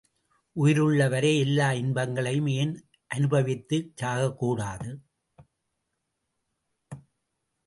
உயிருள்ள 0.55 1.09
வரை 1.09 1.39
எல்லா 1.39 1.71
இன்பங்களையும் 1.73 2.49
ஏன் 2.53 2.73
அனுபவித்துச் 3.11 3.91
சாகக்கூடாது? 4.01 4.89